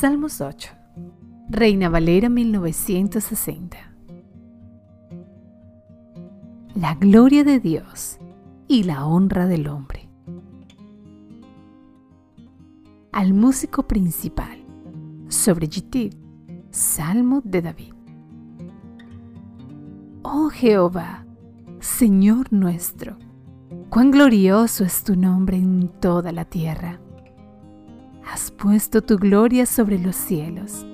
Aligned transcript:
Salmos 0.00 0.40
8. 0.40 0.70
Reina 1.50 1.90
Valera 1.90 2.30
1960. 2.30 3.76
La 6.74 6.94
gloria 6.94 7.44
de 7.44 7.60
Dios 7.60 8.18
y 8.66 8.84
la 8.84 9.04
honra 9.04 9.46
del 9.46 9.68
hombre. 9.68 10.08
Al 13.12 13.34
músico 13.34 13.82
principal. 13.82 14.64
Sobre 15.28 15.66
Gittit. 15.66 16.16
Salmo 16.70 17.42
de 17.44 17.60
David. 17.60 17.92
Oh 20.22 20.48
Jehová, 20.48 21.26
Señor 21.78 22.50
nuestro, 22.54 23.18
cuán 23.90 24.10
glorioso 24.10 24.82
es 24.82 25.04
tu 25.04 25.14
nombre 25.14 25.58
en 25.58 25.90
toda 26.00 26.32
la 26.32 26.46
tierra 26.46 27.00
has 28.32 28.52
puesto 28.52 29.02
tu 29.02 29.18
gloria 29.18 29.66
sobre 29.66 29.98
los 29.98 30.14
cielos. 30.14 30.86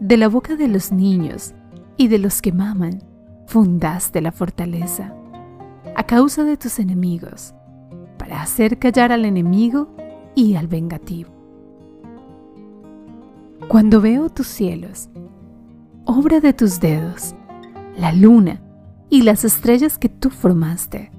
De 0.00 0.16
la 0.16 0.28
boca 0.28 0.56
de 0.56 0.66
los 0.66 0.90
niños 0.90 1.54
y 1.96 2.08
de 2.08 2.18
los 2.18 2.42
que 2.42 2.52
maman, 2.52 3.02
fundaste 3.46 4.20
la 4.20 4.32
fortaleza, 4.32 5.14
a 5.94 6.02
causa 6.02 6.42
de 6.42 6.56
tus 6.56 6.80
enemigos, 6.80 7.54
para 8.18 8.42
hacer 8.42 8.78
callar 8.78 9.12
al 9.12 9.24
enemigo 9.24 9.94
y 10.34 10.56
al 10.56 10.66
vengativo. 10.66 11.30
Cuando 13.68 14.00
veo 14.00 14.30
tus 14.30 14.48
cielos, 14.48 15.10
obra 16.04 16.40
de 16.40 16.52
tus 16.52 16.80
dedos, 16.80 17.36
la 17.96 18.12
luna 18.12 18.60
y 19.10 19.22
las 19.22 19.44
estrellas 19.44 19.96
que 19.96 20.08
tú 20.08 20.30
formaste, 20.30 21.12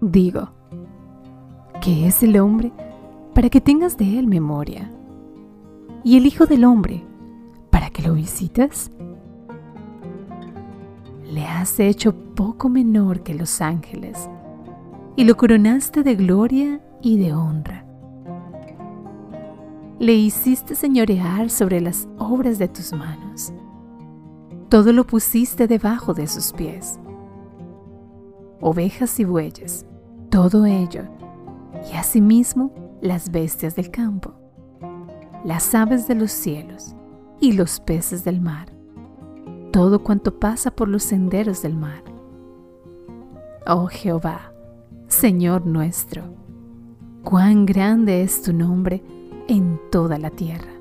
Digo, 0.00 0.48
que 1.82 2.06
es 2.06 2.22
el 2.22 2.38
hombre 2.38 2.72
para 3.34 3.50
que 3.50 3.60
tengas 3.60 3.98
de 3.98 4.18
él 4.18 4.26
memoria, 4.26 4.90
y 6.02 6.16
el 6.16 6.24
Hijo 6.24 6.46
del 6.46 6.64
Hombre 6.64 7.04
para 7.68 7.90
que 7.90 8.02
lo 8.02 8.14
visites. 8.14 8.90
Le 11.30 11.44
has 11.44 11.78
hecho 11.78 12.14
poco 12.34 12.70
menor 12.70 13.22
que 13.22 13.34
los 13.34 13.60
ángeles, 13.60 14.30
y 15.16 15.24
lo 15.24 15.36
coronaste 15.36 16.02
de 16.02 16.14
gloria 16.16 16.80
y 17.02 17.18
de 17.18 17.34
honra. 17.34 17.84
Le 19.98 20.14
hiciste 20.14 20.74
señorear 20.74 21.50
sobre 21.50 21.82
las 21.82 22.08
obras 22.16 22.58
de 22.58 22.68
tus 22.68 22.94
manos. 22.94 23.52
Todo 24.70 24.94
lo 24.94 25.06
pusiste 25.06 25.66
debajo 25.66 26.14
de 26.14 26.26
sus 26.26 26.52
pies. 26.54 26.98
Ovejas 28.62 29.20
y 29.20 29.24
bueyes, 29.24 29.84
todo 30.30 30.64
ello, 30.64 31.02
y 31.92 31.96
asimismo 31.96 32.72
las 33.00 33.30
bestias 33.30 33.74
del 33.74 33.90
campo, 33.90 34.34
las 35.44 35.74
aves 35.74 36.06
de 36.06 36.14
los 36.14 36.30
cielos 36.30 36.94
y 37.40 37.52
los 37.52 37.80
peces 37.80 38.24
del 38.24 38.40
mar, 38.40 38.72
todo 39.72 40.02
cuanto 40.02 40.38
pasa 40.38 40.70
por 40.70 40.88
los 40.88 41.02
senderos 41.02 41.62
del 41.62 41.74
mar. 41.74 42.04
Oh 43.66 43.86
Jehová, 43.86 44.52
Señor 45.08 45.66
nuestro, 45.66 46.22
cuán 47.24 47.66
grande 47.66 48.22
es 48.22 48.42
tu 48.42 48.52
nombre 48.52 49.02
en 49.48 49.80
toda 49.90 50.18
la 50.18 50.30
tierra. 50.30 50.79